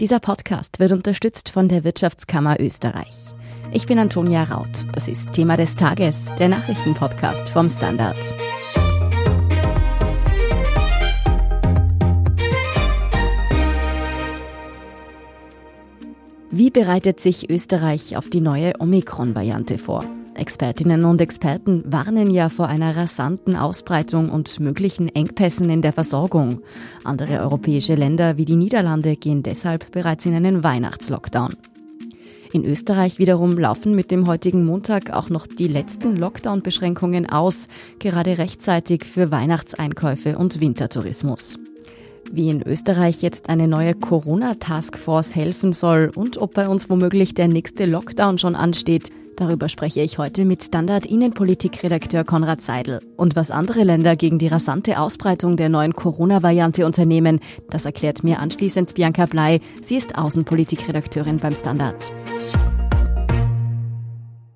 [0.00, 3.14] Dieser Podcast wird unterstützt von der Wirtschaftskammer Österreich.
[3.72, 4.88] Ich bin Antonia Raut.
[4.92, 8.16] Das ist Thema des Tages, der Nachrichtenpodcast vom Standard.
[16.50, 20.04] Wie bereitet sich Österreich auf die neue Omikron-Variante vor?
[20.34, 26.60] Expertinnen und Experten warnen ja vor einer rasanten Ausbreitung und möglichen Engpässen in der Versorgung.
[27.04, 31.56] Andere europäische Länder wie die Niederlande gehen deshalb bereits in einen Weihnachtslockdown.
[32.52, 38.38] In Österreich wiederum laufen mit dem heutigen Montag auch noch die letzten Lockdown-Beschränkungen aus, gerade
[38.38, 41.58] rechtzeitig für Weihnachtseinkäufe und Wintertourismus.
[42.30, 47.48] Wie in Österreich jetzt eine neue Corona-Taskforce helfen soll und ob bei uns womöglich der
[47.48, 53.00] nächste Lockdown schon ansteht, Darüber spreche ich heute mit Standard-Innenpolitik-Redakteur Konrad Seidel.
[53.16, 58.38] Und was andere Länder gegen die rasante Ausbreitung der neuen Corona-Variante unternehmen, das erklärt mir
[58.38, 59.60] anschließend Bianca Blei.
[59.82, 62.12] Sie ist Außenpolitik-Redakteurin beim Standard.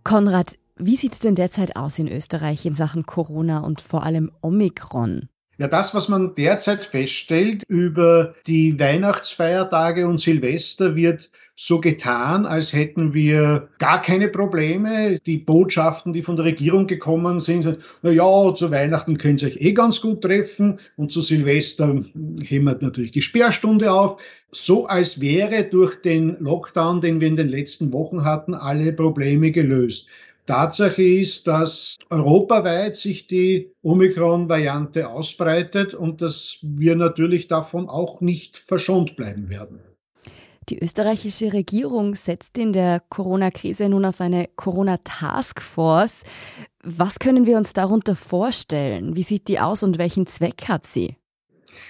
[0.05, 4.31] Konrad, wie sieht es denn derzeit aus in Österreich in Sachen Corona und vor allem
[4.42, 5.28] Omikron?
[5.58, 12.73] Ja, das, was man derzeit feststellt über die Weihnachtsfeiertage und Silvester, wird so getan, als
[12.73, 15.19] hätten wir gar keine Probleme.
[15.27, 19.47] Die Botschaften, die von der Regierung gekommen sind, sind na ja, zu Weihnachten können Sie
[19.47, 22.05] euch eh ganz gut treffen und zu Silvester
[22.45, 24.20] hämmert natürlich die Sperrstunde auf.
[24.53, 29.50] So als wäre durch den Lockdown, den wir in den letzten Wochen hatten, alle Probleme
[29.50, 30.09] gelöst.
[30.47, 38.56] Tatsache ist, dass europaweit sich die Omikron-Variante ausbreitet und dass wir natürlich davon auch nicht
[38.56, 39.81] verschont bleiben werden.
[40.69, 46.25] Die österreichische Regierung setzt in der Corona-Krise nun auf eine Corona-Taskforce.
[46.83, 49.16] Was können wir uns darunter vorstellen?
[49.16, 51.16] Wie sieht die aus und welchen Zweck hat sie?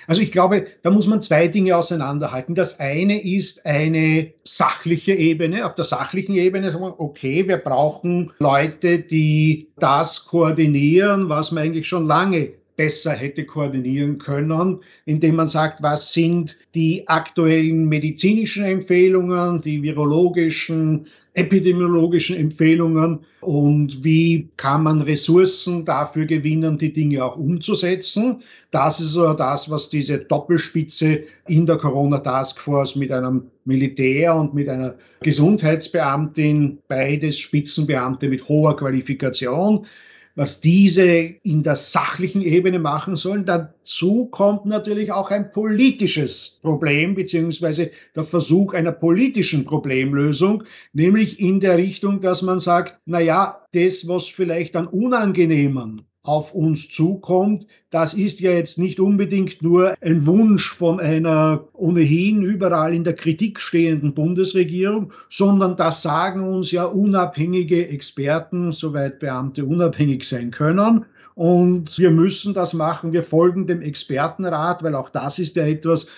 [0.06, 2.54] Also ich glaube, da muss man zwei Dinge auseinanderhalten.
[2.54, 5.66] Das eine ist eine sachliche Ebene.
[5.66, 11.64] Auf der sachlichen Ebene sagen wir, okay, wir brauchen Leute, die das koordinieren, was man
[11.64, 18.64] eigentlich schon lange besser hätte koordinieren können, indem man sagt, was sind die aktuellen medizinischen
[18.64, 27.36] Empfehlungen, die virologischen, epidemiologischen Empfehlungen und wie kann man Ressourcen dafür gewinnen, die Dinge auch
[27.36, 28.42] umzusetzen.
[28.70, 34.36] Das ist so das, was diese Doppelspitze in der Corona Task Force mit einem Militär
[34.36, 39.86] und mit einer Gesundheitsbeamtin, beides Spitzenbeamte mit hoher Qualifikation,
[40.38, 41.04] was diese
[41.42, 43.44] in der sachlichen Ebene machen sollen.
[43.44, 50.62] Dazu kommt natürlich auch ein politisches Problem beziehungsweise der Versuch einer politischen Problemlösung,
[50.92, 56.54] nämlich in der Richtung, dass man sagt, na ja, das, was vielleicht an unangenehmen auf
[56.54, 62.92] uns zukommt, das ist ja jetzt nicht unbedingt nur ein Wunsch von einer ohnehin überall
[62.92, 70.24] in der Kritik stehenden Bundesregierung, sondern das sagen uns ja unabhängige Experten, soweit Beamte unabhängig
[70.24, 71.06] sein können.
[71.34, 73.14] Und wir müssen das machen.
[73.14, 76.08] Wir folgen dem Expertenrat, weil auch das ist ja etwas,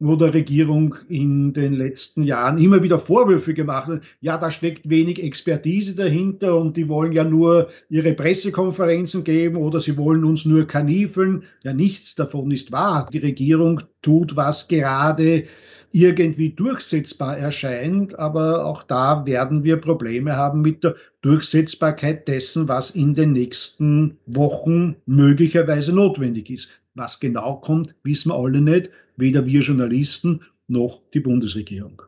[0.00, 4.88] wo der Regierung in den letzten Jahren immer wieder Vorwürfe gemacht hat, ja, da steckt
[4.88, 10.44] wenig Expertise dahinter und die wollen ja nur ihre Pressekonferenzen geben oder sie wollen uns
[10.44, 11.42] nur kanifeln.
[11.64, 13.08] Ja, nichts davon ist wahr.
[13.12, 15.44] Die Regierung tut, was gerade
[15.90, 22.90] irgendwie durchsetzbar erscheint, aber auch da werden wir Probleme haben mit der Durchsetzbarkeit dessen, was
[22.90, 26.70] in den nächsten Wochen möglicherweise notwendig ist.
[26.94, 32.02] Was genau kommt, wissen wir alle nicht, weder wir Journalisten noch die Bundesregierung.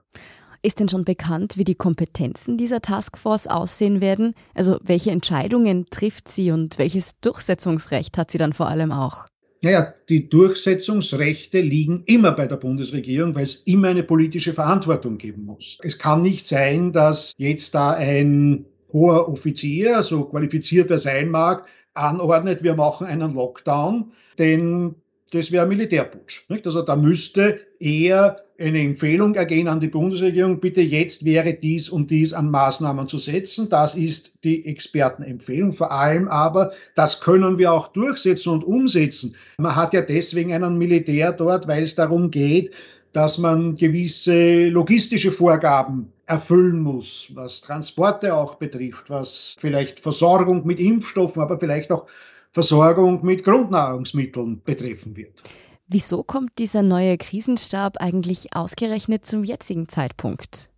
[0.62, 4.34] Ist denn schon bekannt, wie die Kompetenzen dieser Taskforce aussehen werden?
[4.54, 9.26] Also welche Entscheidungen trifft sie und welches Durchsetzungsrecht hat sie dann vor allem auch?
[9.62, 15.44] Naja, die Durchsetzungsrechte liegen immer bei der Bundesregierung, weil es immer eine politische Verantwortung geben
[15.44, 15.78] muss.
[15.82, 21.66] Es kann nicht sein, dass jetzt da ein hoher Offizier, so qualifiziert er sein mag,
[21.94, 24.94] anordnet, wir machen einen Lockdown, denn
[25.30, 26.42] das wäre Militärputsch.
[26.48, 26.66] Nicht?
[26.66, 32.10] Also da müsste eher eine Empfehlung ergehen an die Bundesregierung, bitte jetzt wäre dies und
[32.10, 33.70] dies an Maßnahmen zu setzen.
[33.70, 35.72] Das ist die Expertenempfehlung.
[35.72, 39.34] Vor allem aber, das können wir auch durchsetzen und umsetzen.
[39.58, 42.72] Man hat ja deswegen einen Militär dort, weil es darum geht,
[43.12, 50.78] dass man gewisse logistische Vorgaben erfüllen muss, was Transporte auch betrifft, was vielleicht Versorgung mit
[50.78, 52.06] Impfstoffen, aber vielleicht auch
[52.52, 55.42] Versorgung mit Grundnahrungsmitteln betreffen wird.
[55.86, 60.70] Wieso kommt dieser neue Krisenstab eigentlich ausgerechnet zum jetzigen Zeitpunkt?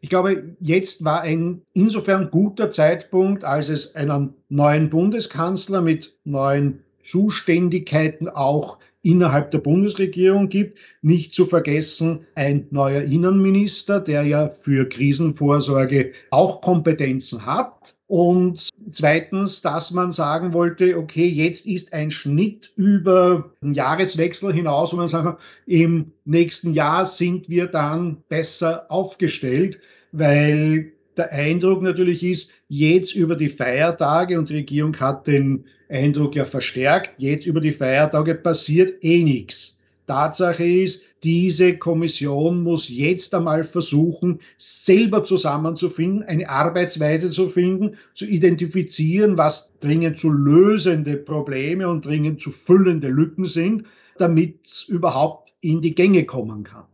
[0.00, 6.84] Ich glaube, jetzt war ein insofern guter Zeitpunkt, als es einen neuen Bundeskanzler mit neuen
[7.02, 10.78] Zuständigkeiten auch innerhalb der Bundesregierung gibt.
[11.00, 17.94] Nicht zu vergessen ein neuer Innenminister, der ja für Krisenvorsorge auch Kompetenzen hat.
[18.08, 24.92] Und zweitens, dass man sagen wollte, okay, jetzt ist ein Schnitt über den Jahreswechsel hinaus,
[24.92, 29.80] wo man sagt, im nächsten Jahr sind wir dann besser aufgestellt,
[30.10, 36.34] weil der Eindruck natürlich ist, jetzt über die Feiertage, und die Regierung hat den Eindruck
[36.34, 39.78] ja verstärkt, jetzt über die Feiertage passiert eh nichts.
[40.06, 48.26] Tatsache ist, diese Kommission muss jetzt einmal versuchen, selber zusammenzufinden, eine Arbeitsweise zu finden, zu
[48.26, 53.86] identifizieren, was dringend zu lösende Probleme und dringend zu füllende Lücken sind,
[54.18, 56.84] damit es überhaupt in die Gänge kommen kann.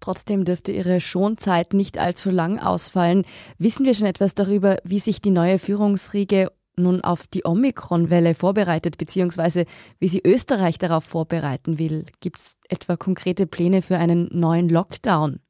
[0.00, 3.24] Trotzdem dürfte ihre Schonzeit nicht allzu lang ausfallen.
[3.58, 8.98] Wissen wir schon etwas darüber, wie sich die neue Führungsriege nun auf die Omikron-Welle vorbereitet,
[8.98, 9.64] beziehungsweise
[9.98, 12.04] wie sie Österreich darauf vorbereiten will?
[12.20, 15.40] Gibt es etwa konkrete Pläne für einen neuen Lockdown?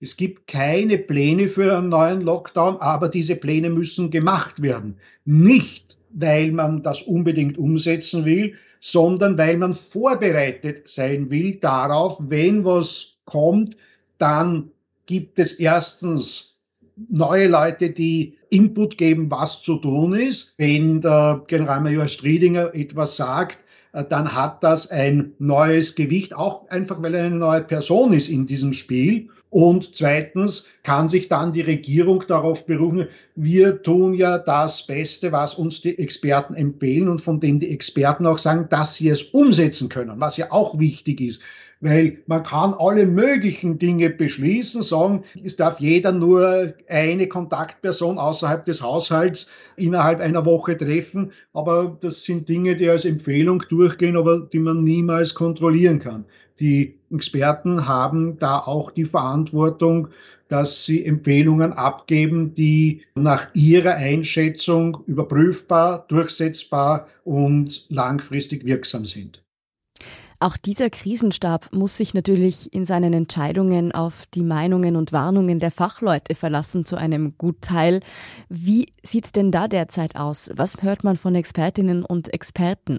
[0.00, 4.96] Es gibt keine Pläne für einen neuen Lockdown, aber diese Pläne müssen gemacht werden.
[5.24, 12.64] Nicht, weil man das unbedingt umsetzen will, sondern weil man vorbereitet sein will darauf, wenn
[12.64, 13.76] was kommt,
[14.18, 14.70] dann
[15.06, 16.56] gibt es erstens
[17.08, 20.54] neue Leute, die Input geben, was zu tun ist.
[20.58, 23.58] Wenn der Generalmajor Striedinger etwas sagt,
[23.92, 28.28] äh, dann hat das ein neues Gewicht, auch einfach weil er eine neue Person ist
[28.28, 29.28] in diesem Spiel.
[29.50, 35.54] Und zweitens kann sich dann die Regierung darauf berufen, wir tun ja das Beste, was
[35.54, 39.90] uns die Experten empfehlen und von dem die Experten auch sagen, dass sie es umsetzen
[39.90, 41.42] können, was ja auch wichtig ist
[41.82, 48.64] weil man kann alle möglichen Dinge beschließen, sagen, es darf jeder nur eine Kontaktperson außerhalb
[48.64, 54.40] des Haushalts innerhalb einer Woche treffen, aber das sind Dinge, die als Empfehlung durchgehen, aber
[54.40, 56.24] die man niemals kontrollieren kann.
[56.60, 60.08] Die Experten haben da auch die Verantwortung,
[60.46, 69.42] dass sie Empfehlungen abgeben, die nach ihrer Einschätzung überprüfbar, durchsetzbar und langfristig wirksam sind.
[70.42, 75.70] Auch dieser Krisenstab muss sich natürlich in seinen Entscheidungen auf die Meinungen und Warnungen der
[75.70, 78.00] Fachleute verlassen zu einem Gutteil.
[78.48, 80.50] Wie sieht es denn da derzeit aus?
[80.56, 82.98] Was hört man von Expertinnen und Experten?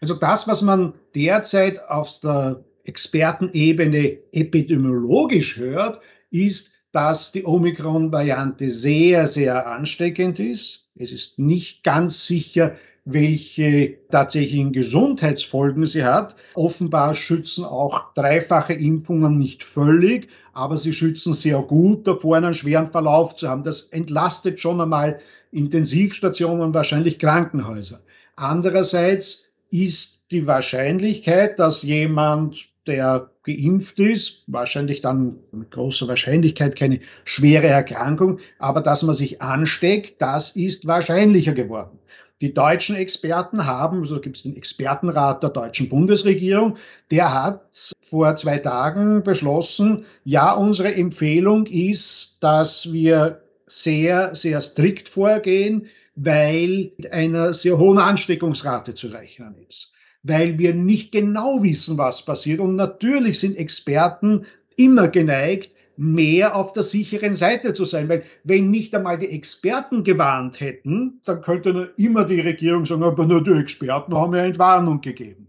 [0.00, 6.00] Also das, was man derzeit auf der Expertenebene epidemiologisch hört,
[6.30, 10.88] ist, dass die Omikron-Variante sehr, sehr ansteckend ist.
[10.94, 12.76] Es ist nicht ganz sicher,
[13.12, 16.36] welche tatsächlichen Gesundheitsfolgen sie hat.
[16.54, 22.90] Offenbar schützen auch dreifache Impfungen nicht völlig, aber sie schützen sehr gut davor, einen schweren
[22.90, 23.64] Verlauf zu haben.
[23.64, 25.20] Das entlastet schon einmal
[25.52, 28.00] Intensivstationen und wahrscheinlich Krankenhäuser.
[28.36, 37.00] Andererseits ist die Wahrscheinlichkeit, dass jemand, der geimpft ist, wahrscheinlich dann mit großer Wahrscheinlichkeit keine
[37.24, 41.98] schwere Erkrankung, aber dass man sich ansteckt, das ist wahrscheinlicher geworden.
[42.40, 46.78] Die deutschen Experten haben, so gibt es den Expertenrat der deutschen Bundesregierung,
[47.10, 55.08] der hat vor zwei Tagen beschlossen, ja, unsere Empfehlung ist, dass wir sehr, sehr strikt
[55.08, 59.92] vorgehen, weil mit einer sehr hohen Ansteckungsrate zu rechnen ist,
[60.22, 62.60] weil wir nicht genau wissen, was passiert.
[62.60, 64.46] Und natürlich sind Experten
[64.76, 68.08] immer geneigt, mehr auf der sicheren Seite zu sein.
[68.08, 73.26] Weil wenn nicht einmal die Experten gewarnt hätten, dann könnte immer die Regierung sagen, aber
[73.26, 75.48] nur die Experten haben ja Entwarnung gegeben.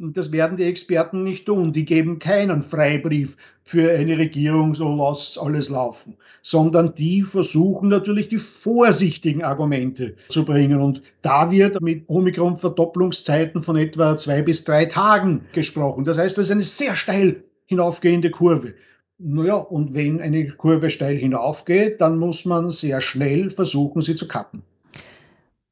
[0.00, 1.72] Und das werden die Experten nicht tun.
[1.72, 8.26] Die geben keinen Freibrief für eine Regierung, so lasst alles laufen, sondern die versuchen natürlich
[8.26, 10.80] die vorsichtigen Argumente zu bringen.
[10.80, 16.04] Und da wird mit Omikron-Verdopplungszeiten von etwa zwei bis drei Tagen gesprochen.
[16.04, 18.74] Das heißt, das ist eine sehr steil hinaufgehende Kurve.
[19.24, 24.26] Naja, und wenn eine Kurve steil hinaufgeht, dann muss man sehr schnell versuchen, sie zu
[24.26, 24.62] kappen.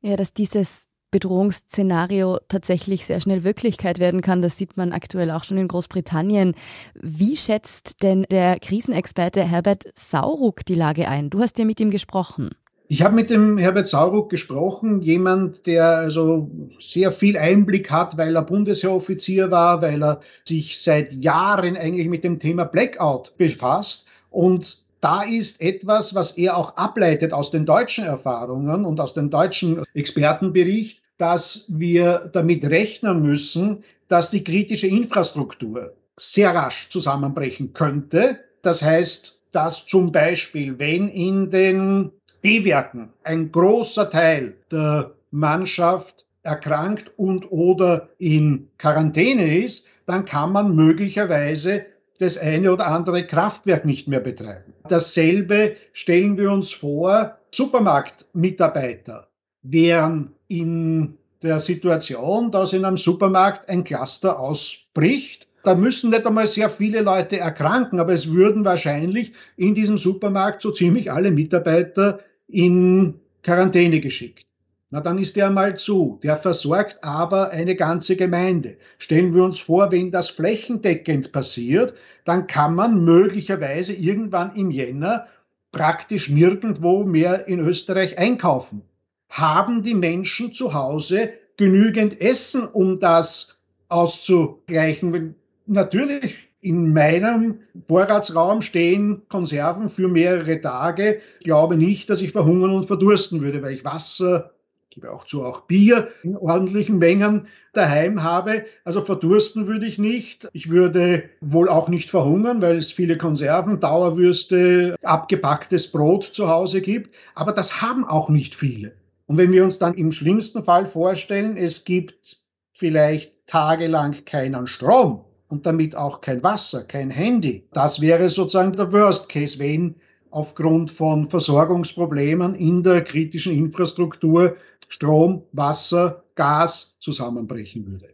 [0.02, 4.42] Ja, dass dieses Bedrohungsszenario tatsächlich sehr schnell Wirklichkeit werden kann.
[4.42, 6.54] Das sieht man aktuell auch schon in Großbritannien.
[6.94, 11.28] Wie schätzt denn der Krisenexperte Herbert Sauruck die Lage ein?
[11.30, 12.50] Du hast ja mit ihm gesprochen.
[12.92, 18.34] Ich habe mit dem Herbert Sauruck gesprochen, jemand, der also sehr viel Einblick hat, weil
[18.34, 24.08] er Bundesheeroffizier war, weil er sich seit Jahren eigentlich mit dem Thema Blackout befasst.
[24.28, 29.30] Und da ist etwas, was er auch ableitet aus den deutschen Erfahrungen und aus dem
[29.30, 38.40] deutschen Expertenbericht, dass wir damit rechnen müssen, dass die kritische Infrastruktur sehr rasch zusammenbrechen könnte.
[38.62, 42.10] Das heißt, dass zum Beispiel, wenn in den
[42.42, 50.74] B-Werken ein großer Teil der Mannschaft erkrankt und oder in Quarantäne ist, dann kann man
[50.74, 51.86] möglicherweise
[52.18, 54.74] das eine oder andere Kraftwerk nicht mehr betreiben.
[54.88, 59.28] Dasselbe stellen wir uns vor, Supermarktmitarbeiter
[59.62, 65.46] wären in der Situation, dass in einem Supermarkt ein Cluster ausbricht.
[65.64, 70.62] Da müssen nicht einmal sehr viele Leute erkranken, aber es würden wahrscheinlich in diesem Supermarkt
[70.62, 72.20] so ziemlich alle Mitarbeiter
[72.52, 74.46] in Quarantäne geschickt.
[74.92, 76.18] Na, dann ist der mal zu.
[76.24, 78.76] Der versorgt aber eine ganze Gemeinde.
[78.98, 85.28] Stellen wir uns vor, wenn das flächendeckend passiert, dann kann man möglicherweise irgendwann im Jänner
[85.70, 88.82] praktisch nirgendwo mehr in Österreich einkaufen.
[89.28, 95.36] Haben die Menschen zu Hause genügend Essen, um das auszugleichen?
[95.66, 101.20] Natürlich in meinem Vorratsraum stehen Konserven für mehrere Tage.
[101.38, 104.52] Ich glaube nicht, dass ich verhungern und verdursten würde, weil ich Wasser,
[104.90, 108.64] gebe auch zu, auch Bier in ordentlichen Mengen daheim habe.
[108.84, 110.48] Also verdursten würde ich nicht.
[110.52, 116.80] Ich würde wohl auch nicht verhungern, weil es viele Konserven, Dauerwürste, abgepacktes Brot zu Hause
[116.80, 117.14] gibt.
[117.34, 118.92] Aber das haben auch nicht viele.
[119.26, 122.38] Und wenn wir uns dann im schlimmsten Fall vorstellen, es gibt
[122.72, 128.92] vielleicht tagelang keinen Strom und damit auch kein Wasser, kein Handy, das wäre sozusagen der
[128.92, 129.96] Worst Case, wenn
[130.30, 134.56] aufgrund von Versorgungsproblemen in der kritischen Infrastruktur
[134.88, 138.08] Strom, Wasser, Gas zusammenbrechen würde.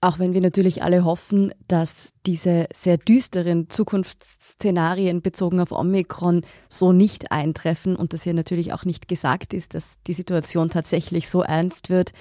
[0.00, 6.92] Auch wenn wir natürlich alle hoffen, dass diese sehr düsteren Zukunftsszenarien bezogen auf Omikron so
[6.92, 11.42] nicht eintreffen und dass hier natürlich auch nicht gesagt ist, dass die Situation tatsächlich so
[11.42, 12.12] ernst wird.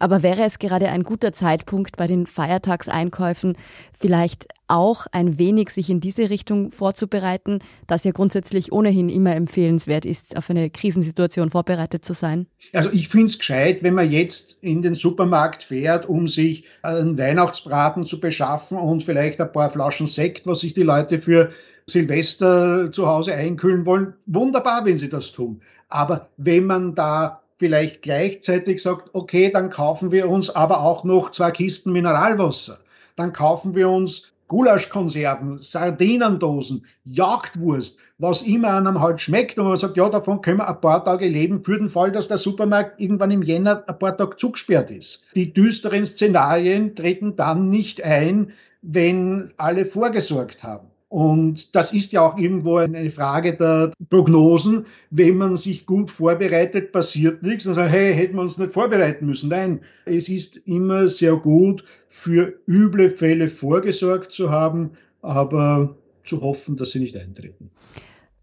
[0.00, 3.56] Aber wäre es gerade ein guter Zeitpunkt bei den Feiertagseinkäufen
[3.92, 10.06] vielleicht auch ein wenig sich in diese Richtung vorzubereiten, dass ja grundsätzlich ohnehin immer empfehlenswert
[10.06, 12.46] ist, auf eine Krisensituation vorbereitet zu sein?
[12.72, 17.18] Also ich finde es gescheit, wenn man jetzt in den Supermarkt fährt, um sich einen
[17.18, 21.50] Weihnachtsbraten zu beschaffen und vielleicht ein paar Flaschen Sekt, was sich die Leute für
[21.86, 24.14] Silvester zu Hause einkühlen wollen.
[24.24, 25.60] Wunderbar, wenn sie das tun.
[25.88, 31.30] Aber wenn man da vielleicht gleichzeitig sagt, okay, dann kaufen wir uns aber auch noch
[31.30, 32.78] zwei Kisten Mineralwasser.
[33.16, 39.98] Dann kaufen wir uns Gulaschkonserven, Sardinendosen, Jagdwurst, was immer einem halt schmeckt und man sagt,
[39.98, 43.30] ja, davon können wir ein paar Tage leben, für den Fall, dass der Supermarkt irgendwann
[43.30, 45.26] im Jänner ein paar Tage zugesperrt ist.
[45.34, 50.88] Die düsteren Szenarien treten dann nicht ein, wenn alle vorgesorgt haben.
[51.10, 54.86] Und das ist ja auch irgendwo eine Frage der Prognosen.
[55.10, 57.66] Wenn man sich gut vorbereitet, passiert nichts.
[57.66, 59.50] Und sagt, hey, hätten wir uns nicht vorbereiten müssen.
[59.50, 66.76] Nein, es ist immer sehr gut, für üble Fälle vorgesorgt zu haben, aber zu hoffen,
[66.76, 67.72] dass sie nicht eintreten.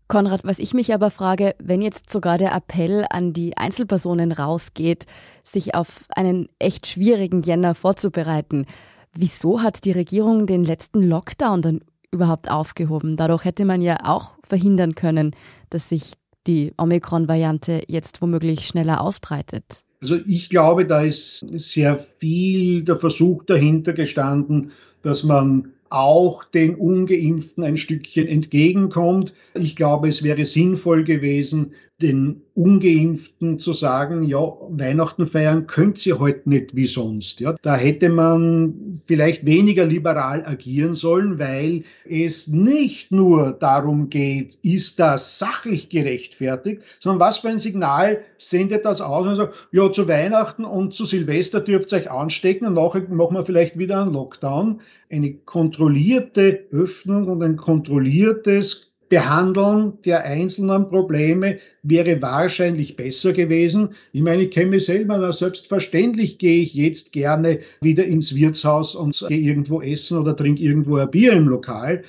[0.09, 5.05] Konrad, was ich mich aber frage, wenn jetzt sogar der Appell an die Einzelpersonen rausgeht,
[5.41, 8.65] sich auf einen echt schwierigen Jänner vorzubereiten,
[9.13, 11.81] wieso hat die Regierung den letzten Lockdown dann
[12.11, 13.15] überhaupt aufgehoben.
[13.17, 15.35] Dadurch hätte man ja auch verhindern können,
[15.69, 16.13] dass sich
[16.47, 19.81] die Omikron-Variante jetzt womöglich schneller ausbreitet.
[20.01, 24.71] Also ich glaube, da ist sehr viel der Versuch dahinter gestanden,
[25.01, 29.33] dass man auch den ungeimpften ein Stückchen entgegenkommt.
[29.53, 36.19] Ich glaube, es wäre sinnvoll gewesen, den Ungeimpften zu sagen, ja, Weihnachten feiern könnt ihr
[36.19, 37.39] heute nicht wie sonst.
[37.39, 44.59] Ja, da hätte man vielleicht weniger liberal agieren sollen, weil es nicht nur darum geht,
[44.61, 49.91] ist das sachlich gerechtfertigt, sondern was für ein Signal sendet das aus und sagt, ja,
[49.91, 54.03] zu Weihnachten und zu Silvester dürft ihr euch anstecken und nachher machen wir vielleicht wieder
[54.03, 54.81] einen Lockdown.
[55.09, 63.89] Eine kontrollierte Öffnung und ein kontrolliertes Behandeln der einzelnen Probleme wäre wahrscheinlich besser gewesen.
[64.11, 68.95] Ich meine, ich kenne mich selber, na, selbstverständlich gehe ich jetzt gerne wieder ins Wirtshaus
[68.95, 72.03] und gehe irgendwo essen oder trinke irgendwo ein Bier im Lokal.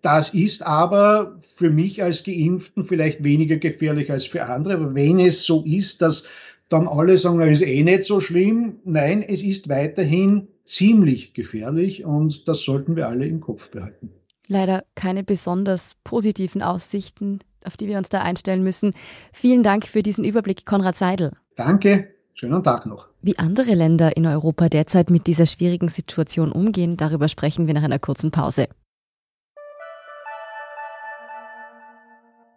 [0.00, 4.74] Das ist aber für mich als Geimpften vielleicht weniger gefährlich als für andere.
[4.74, 6.24] Aber wenn es so ist, dass
[6.68, 8.76] dann alle sagen, es ist eh nicht so schlimm.
[8.84, 14.10] Nein, es ist weiterhin ziemlich gefährlich und das sollten wir alle im Kopf behalten
[14.46, 18.94] leider keine besonders positiven Aussichten, auf die wir uns da einstellen müssen.
[19.32, 21.32] Vielen Dank für diesen Überblick, Konrad Seidel.
[21.56, 23.08] Danke, schönen Tag noch.
[23.20, 27.84] Wie andere Länder in Europa derzeit mit dieser schwierigen Situation umgehen, darüber sprechen wir nach
[27.84, 28.68] einer kurzen Pause.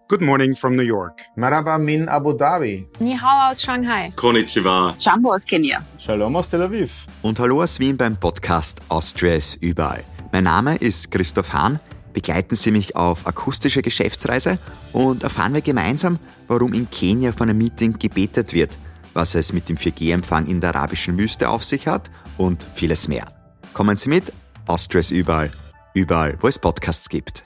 [0.07, 1.21] Good morning from New York.
[1.35, 2.87] Marhaba min Abu Dhabi.
[2.99, 4.11] Ni hao aus Shanghai.
[4.15, 4.95] Konnichiwa.
[4.99, 5.83] Jambo aus Kenia.
[5.97, 7.07] Shalom aus Tel Aviv.
[7.23, 10.03] Und hallo aus Wien beim Podcast Austria ist überall.
[10.35, 11.79] Mein Name ist Christoph Hahn.
[12.11, 14.57] Begleiten Sie mich auf akustische Geschäftsreise
[14.91, 18.77] und erfahren wir gemeinsam, warum in Kenia von einem Meeting gebetet wird
[19.13, 23.27] was es mit dem 4G-Empfang in der arabischen Wüste auf sich hat und vieles mehr.
[23.71, 24.33] Kommen Sie mit,
[24.67, 25.51] Austria ist überall,
[25.93, 27.41] überall, wo es Podcasts gibt.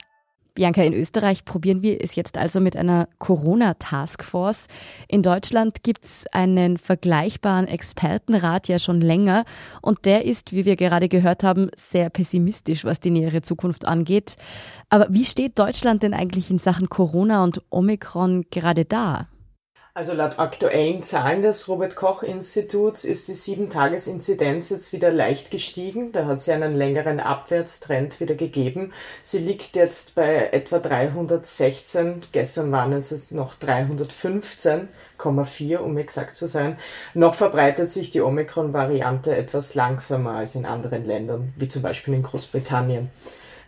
[0.60, 4.66] Bianca, in Österreich probieren wir es jetzt also mit einer Corona-Taskforce.
[5.08, 9.46] In Deutschland gibt es einen vergleichbaren Expertenrat ja schon länger
[9.80, 14.36] und der ist, wie wir gerade gehört haben, sehr pessimistisch, was die nähere Zukunft angeht.
[14.90, 19.28] Aber wie steht Deutschland denn eigentlich in Sachen Corona und Omikron gerade da?
[19.92, 26.12] Also laut aktuellen Zahlen des Robert Koch Instituts ist die 7-Tages-Inzidenz jetzt wieder leicht gestiegen.
[26.12, 28.92] Da hat ja einen längeren Abwärtstrend wieder gegeben.
[29.22, 32.22] Sie liegt jetzt bei etwa 316.
[32.30, 36.78] Gestern waren es noch 315,4, um exakt zu sein.
[37.12, 42.22] Noch verbreitet sich die Omikron-Variante etwas langsamer als in anderen Ländern, wie zum Beispiel in
[42.22, 43.10] Großbritannien.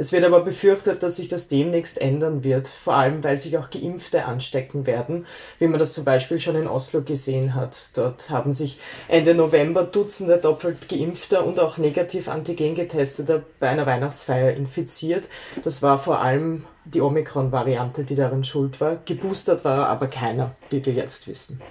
[0.02, 3.71] Es wird aber befürchtet, dass sich das demnächst ändern wird, vor allem weil sich auch
[3.71, 5.26] Geimpfte anstecken werden,
[5.61, 7.90] wie man das zum Beispiel schon in Oslo gesehen hat.
[7.94, 13.87] Dort haben sich Ende November Dutzende doppelt geimpfter und auch negativ Antigen getesteter bei einer
[13.87, 15.28] Weihnachtsfeier infiziert.
[15.62, 18.97] Das war vor allem die Omikron-Variante, die daran schuld war.
[19.04, 21.62] Geboostert war aber keiner, wie wir jetzt wissen.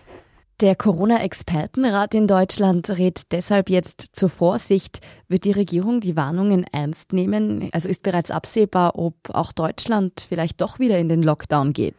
[0.62, 5.00] Der Corona-Expertenrat in Deutschland rät deshalb jetzt zur Vorsicht.
[5.28, 7.68] Wird die Regierung die Warnungen ernst nehmen?
[7.72, 11.96] Also ist bereits absehbar, ob auch Deutschland vielleicht doch wieder in den Lockdown geht?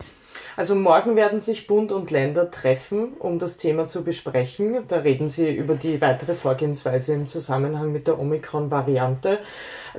[0.57, 4.85] Also morgen werden sich Bund und Länder treffen, um das Thema zu besprechen.
[4.87, 9.41] Da reden sie über die weitere Vorgehensweise im Zusammenhang mit der Omikron-Variante.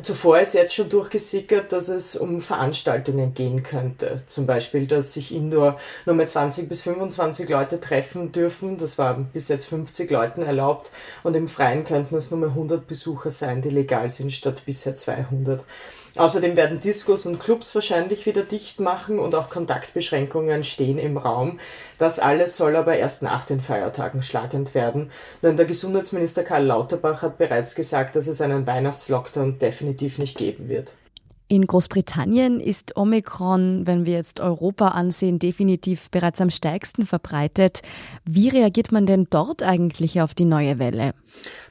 [0.01, 4.23] Zuvor ist jetzt schon durchgesickert, dass es um Veranstaltungen gehen könnte.
[4.25, 8.77] Zum Beispiel, dass sich indoor nur mehr 20 bis 25 Leute treffen dürfen.
[8.77, 10.91] Das war bis jetzt 50 Leuten erlaubt.
[11.21, 14.97] Und im Freien könnten es nur mehr 100 Besucher sein, die legal sind, statt bisher
[14.97, 15.63] 200.
[16.15, 21.59] Außerdem werden Diskos und Clubs wahrscheinlich wieder dicht machen und auch Kontaktbeschränkungen stehen im Raum.
[21.97, 25.09] Das alles soll aber erst nach den Feiertagen schlagend werden,
[25.41, 29.82] denn der Gesundheitsminister Karl Lauterbach hat bereits gesagt, dass es einen Weihnachtslockdown definitiv
[30.17, 30.95] nicht geben wird.
[31.53, 37.83] In Großbritannien ist Omikron, wenn wir jetzt Europa ansehen, definitiv bereits am stärksten verbreitet.
[38.25, 41.13] Wie reagiert man denn dort eigentlich auf die neue Welle?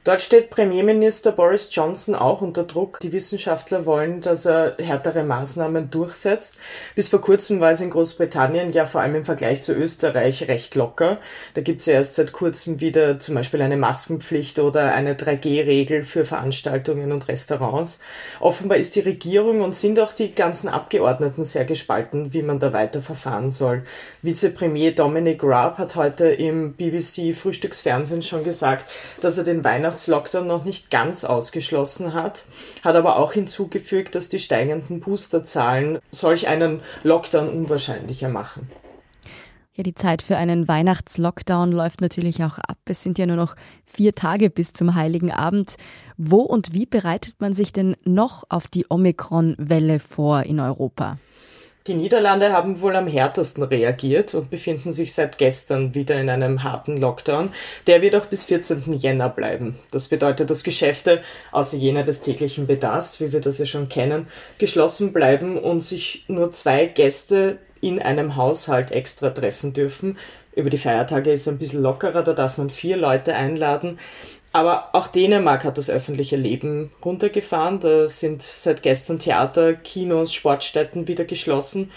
[0.05, 2.99] Dort steht Premierminister Boris Johnson auch unter Druck.
[3.01, 6.57] Die Wissenschaftler wollen, dass er härtere Maßnahmen durchsetzt.
[6.93, 10.75] Bis vor kurzem war es in Großbritannien ja vor allem im Vergleich zu Österreich recht
[10.75, 11.19] locker.
[11.53, 16.03] Da gibt es ja erst seit kurzem wieder zum Beispiel eine Maskenpflicht oder eine 3G-Regel
[16.03, 18.01] für Veranstaltungen und Restaurants.
[18.41, 22.73] Offenbar ist die Regierung und sind auch die ganzen Abgeordneten sehr gespalten, wie man da
[22.73, 23.83] weiter verfahren soll.
[24.21, 28.85] Vizepremier Dominic Raab hat heute im BBC Frühstücksfernsehen schon gesagt,
[29.21, 32.45] dass er den Weihnachts Weihnachtslockdown noch nicht ganz ausgeschlossen hat,
[32.83, 38.69] hat aber auch hinzugefügt, dass die steigenden Boosterzahlen solch einen Lockdown unwahrscheinlicher machen.
[39.75, 42.77] Ja, die Zeit für einen Weihnachtslockdown läuft natürlich auch ab.
[42.85, 43.55] Es sind ja nur noch
[43.85, 45.77] vier Tage bis zum Heiligen Abend.
[46.15, 51.17] Wo und wie bereitet man sich denn noch auf die Omikron-Welle vor in Europa?
[51.87, 56.61] Die Niederlande haben wohl am härtesten reagiert und befinden sich seit gestern wieder in einem
[56.61, 57.51] harten Lockdown.
[57.87, 58.93] Der wird auch bis 14.
[58.93, 59.79] Jänner bleiben.
[59.91, 64.27] Das bedeutet, dass Geschäfte, außer jener des täglichen Bedarfs, wie wir das ja schon kennen,
[64.59, 70.17] geschlossen bleiben und sich nur zwei Gäste in einem Haushalt extra treffen dürfen.
[70.55, 73.99] Über die Feiertage ist es ein bisschen lockerer, da darf man vier Leute einladen.
[74.53, 77.79] Aber auch Dänemark hat das öffentliche Leben runtergefahren.
[77.79, 81.91] Da sind seit gestern Theater, Kinos, Sportstätten wieder geschlossen.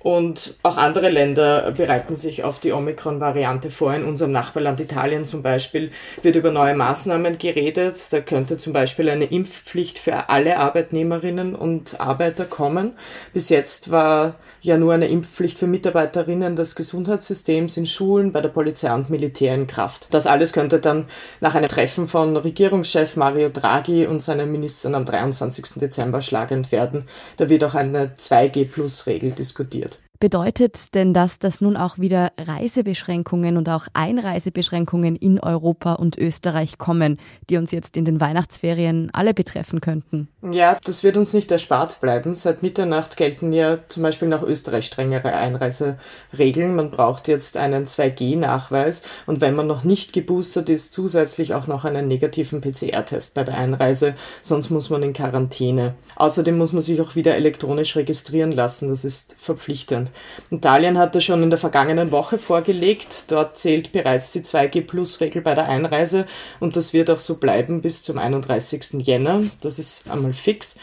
[0.00, 3.94] Und auch andere Länder bereiten sich auf die Omikron-Variante vor.
[3.94, 8.00] In unserem Nachbarland Italien zum Beispiel wird über neue Maßnahmen geredet.
[8.10, 12.92] Da könnte zum Beispiel eine Impfpflicht für alle Arbeitnehmerinnen und Arbeiter kommen.
[13.34, 18.48] Bis jetzt war ja nur eine Impfpflicht für Mitarbeiterinnen des Gesundheitssystems in Schulen, bei der
[18.50, 20.08] Polizei und Militär in Kraft.
[20.10, 21.06] Das alles könnte dann
[21.40, 25.80] nach einem Treffen von Regierungschef Mario Draghi und seinen Ministern am 23.
[25.80, 27.06] Dezember schlagend werden.
[27.36, 30.00] Da wird auch eine 2G-Plus-Regel diskutiert.
[30.22, 36.76] Bedeutet denn das, dass nun auch wieder Reisebeschränkungen und auch Einreisebeschränkungen in Europa und Österreich
[36.76, 40.28] kommen, die uns jetzt in den Weihnachtsferien alle betreffen könnten?
[40.42, 42.34] Ja, das wird uns nicht erspart bleiben.
[42.34, 46.76] Seit Mitternacht gelten ja zum Beispiel nach Österreich strengere Einreiseregeln.
[46.76, 51.86] Man braucht jetzt einen 2G-Nachweis und wenn man noch nicht geboostert ist, zusätzlich auch noch
[51.86, 55.94] einen negativen PCR-Test bei der Einreise, sonst muss man in Quarantäne.
[56.16, 58.90] Außerdem muss man sich auch wieder elektronisch registrieren lassen.
[58.90, 60.09] Das ist verpflichtend.
[60.50, 63.24] Italien hat das schon in der vergangenen Woche vorgelegt.
[63.28, 66.26] Dort zählt bereits die 2G-Plus-Regel bei der Einreise
[66.58, 69.06] und das wird auch so bleiben bis zum 31.
[69.06, 69.42] Jänner.
[69.60, 70.78] Das ist einmal fix.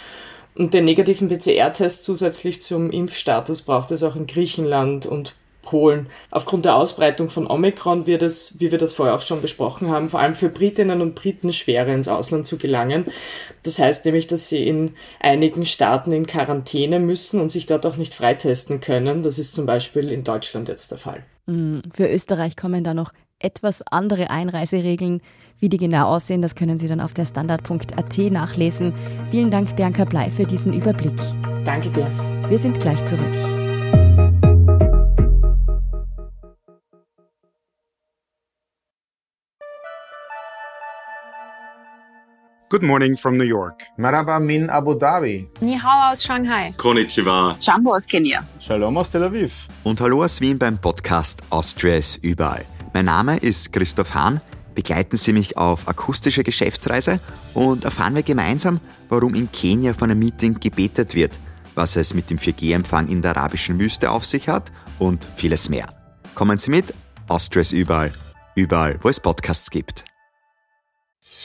[0.55, 5.35] Und den negativen PCR-Test zusätzlich zum Impfstatus braucht es auch in Griechenland und
[5.71, 6.07] holen.
[6.31, 10.09] Aufgrund der Ausbreitung von Omikron wird es, wie wir das vorher auch schon besprochen haben,
[10.09, 13.05] vor allem für Britinnen und Briten schwerer ins Ausland zu gelangen.
[13.63, 17.97] Das heißt nämlich, dass sie in einigen Staaten in Quarantäne müssen und sich dort auch
[17.97, 19.23] nicht freitesten können.
[19.23, 21.23] Das ist zum Beispiel in Deutschland jetzt der Fall.
[21.47, 25.21] Hm, für Österreich kommen da noch etwas andere Einreiseregeln.
[25.59, 28.93] Wie die genau aussehen, das können Sie dann auf der Standard.at nachlesen.
[29.31, 31.17] Vielen Dank, Bianca Blei, für diesen Überblick.
[31.65, 32.07] Danke dir.
[32.47, 33.56] Wir sind gleich zurück.
[42.69, 43.83] Good morning from New York.
[43.97, 45.47] Maraba min Abu Dhabi.
[45.61, 46.73] Ni hao aus Shanghai.
[46.75, 47.55] Konnichiwa.
[47.61, 48.43] Jumbo aus Kenia.
[48.59, 49.69] Shalom aus Tel Aviv.
[49.85, 52.65] Und hallo aus Wien beim Podcast Austria ist überall.
[52.93, 54.41] Mein Name ist Christoph Hahn.
[54.75, 57.19] Begleiten Sie mich auf akustische Geschäftsreise
[57.53, 61.39] und erfahren wir gemeinsam, warum in Kenia von einem Meeting gebetet wird,
[61.73, 65.87] was es mit dem 4G-Empfang in der arabischen Wüste auf sich hat und vieles mehr.
[66.35, 66.93] Kommen Sie mit,
[67.29, 68.11] Austria ist überall.
[68.55, 70.03] Überall, wo es Podcasts gibt.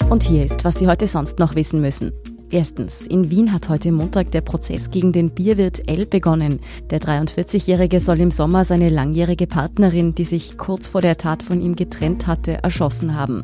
[0.08, 2.12] Und hier ist, was Sie heute sonst noch wissen müssen.
[2.54, 6.60] Erstens, in Wien hat heute Montag der Prozess gegen den Bierwirt L begonnen.
[6.90, 11.62] Der 43-Jährige soll im Sommer seine langjährige Partnerin, die sich kurz vor der Tat von
[11.62, 13.42] ihm getrennt hatte, erschossen haben.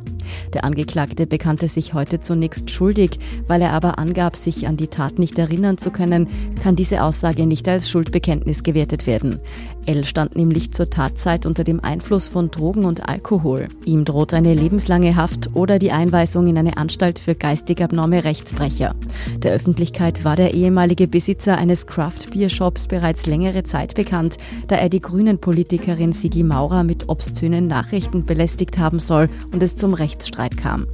[0.52, 5.18] Der Angeklagte bekannte sich heute zunächst schuldig, weil er aber angab, sich an die Tat
[5.18, 6.28] nicht erinnern zu können,
[6.62, 9.40] kann diese Aussage nicht als Schuldbekenntnis gewertet werden.
[9.86, 13.68] L stand nämlich zur Tatzeit unter dem Einfluss von Drogen und Alkohol.
[13.86, 18.97] Ihm droht eine lebenslange Haft oder die Einweisung in eine Anstalt für geistig abnorme Rechtsbrecher.
[19.38, 25.00] Der Öffentlichkeit war der ehemalige Besitzer eines Craft-Bier-Shops bereits längere Zeit bekannt, da er die
[25.00, 30.87] Grünen-Politikerin Sigi Maurer mit obszönen Nachrichten belästigt haben soll und es zum Rechtsstreit kam.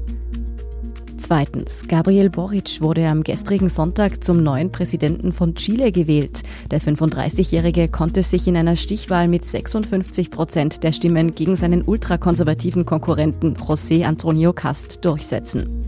[1.16, 6.42] Zweitens, Gabriel Boric wurde am gestrigen Sonntag zum neuen Präsidenten von Chile gewählt.
[6.70, 12.85] Der 35-Jährige konnte sich in einer Stichwahl mit 56 Prozent der Stimmen gegen seinen ultrakonservativen
[12.85, 15.85] Konkurrenten José Antonio Cast durchsetzen.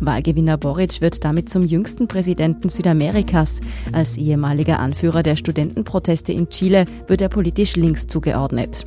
[0.00, 3.60] Wahlgewinner Boric wird damit zum jüngsten Präsidenten Südamerikas.
[3.92, 8.86] Als ehemaliger Anführer der Studentenproteste in Chile wird er politisch links zugeordnet.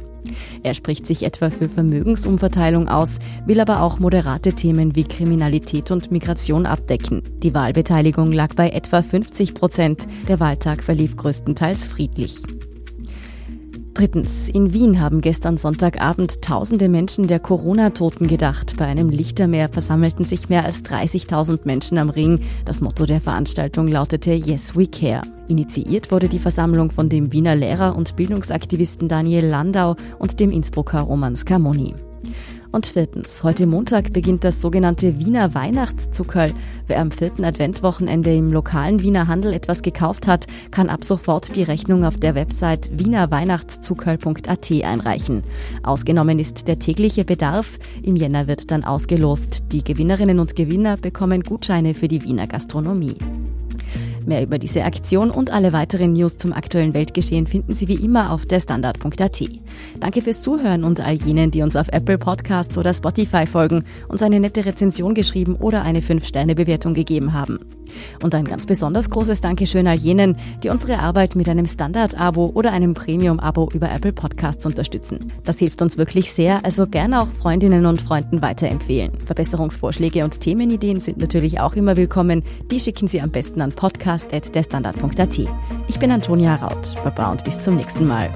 [0.63, 6.11] Er spricht sich etwa für Vermögensumverteilung aus, will aber auch moderate Themen wie Kriminalität und
[6.11, 7.21] Migration abdecken.
[7.43, 10.07] Die Wahlbeteiligung lag bei etwa 50 Prozent.
[10.27, 12.43] Der Wahltag verlief größtenteils friedlich.
[13.93, 14.47] Drittens.
[14.47, 18.75] In Wien haben gestern Sonntagabend tausende Menschen der Corona-Toten gedacht.
[18.77, 22.39] Bei einem Lichtermeer versammelten sich mehr als 30.000 Menschen am Ring.
[22.63, 25.23] Das Motto der Veranstaltung lautete Yes, we care.
[25.49, 31.01] Initiiert wurde die Versammlung von dem Wiener Lehrer und Bildungsaktivisten Daniel Landau und dem Innsbrucker
[31.01, 31.93] Roman Scamoni.
[32.71, 36.53] Und viertens, heute Montag beginnt das sogenannte Wiener Weihnachtszuckerl.
[36.87, 41.63] Wer am vierten Adventwochenende im lokalen Wiener Handel etwas gekauft hat, kann ab sofort die
[41.63, 45.43] Rechnung auf der Website wienerweihnachtszuckerl.at einreichen.
[45.83, 47.77] Ausgenommen ist der tägliche Bedarf.
[48.03, 49.73] Im Jänner wird dann ausgelost.
[49.73, 53.17] Die Gewinnerinnen und Gewinner bekommen Gutscheine für die Wiener Gastronomie.
[54.25, 58.31] Mehr über diese Aktion und alle weiteren News zum aktuellen Weltgeschehen finden Sie wie immer
[58.31, 59.41] auf der Standard.at.
[59.99, 64.21] Danke fürs Zuhören und all jenen, die uns auf Apple Podcasts oder Spotify folgen, uns
[64.21, 67.59] eine nette Rezension geschrieben oder eine 5-Sterne-Bewertung gegeben haben.
[68.21, 72.71] Und ein ganz besonders großes Dankeschön all jenen, die unsere Arbeit mit einem Standard-Abo oder
[72.71, 75.31] einem Premium-Abo über Apple Podcasts unterstützen.
[75.43, 79.11] Das hilft uns wirklich sehr, also gerne auch Freundinnen und Freunden weiterempfehlen.
[79.25, 82.43] Verbesserungsvorschläge und Themenideen sind natürlich auch immer willkommen.
[82.71, 85.39] Die schicken Sie am besten an podcast.derstandard.at.
[85.87, 86.95] Ich bin Antonia Raut.
[87.03, 88.29] Baba und bis zum nächsten Mal.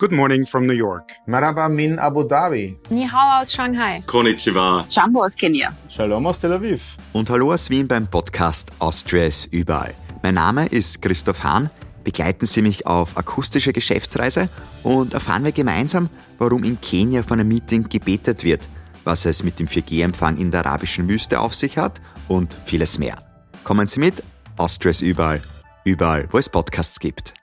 [0.00, 1.12] Good morning from New York.
[1.26, 2.74] Maraba min Abu Dhabi.
[2.88, 4.02] Ni hao aus Shanghai.
[4.06, 4.86] Konnichiwa.
[4.88, 5.74] Jumbo aus Kenia.
[5.90, 6.96] Shalom aus Tel Aviv.
[7.12, 9.92] Und hallo aus Wien beim Podcast Austria ist überall.
[10.22, 11.68] Mein Name ist Christoph Hahn.
[12.02, 14.46] Begleiten Sie mich auf akustische Geschäftsreise
[14.84, 16.08] und erfahren wir gemeinsam,
[16.38, 18.66] warum in Kenia von einem Meeting gebetet wird,
[19.04, 23.18] was es mit dem 4G-Empfang in der arabischen Wüste auf sich hat und vieles mehr.
[23.64, 24.22] Kommen Sie mit,
[24.56, 25.42] Austria ist überall.
[25.84, 27.34] Überall, wo es Podcasts gibt.